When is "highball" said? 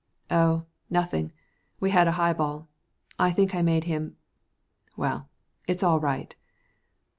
2.13-2.67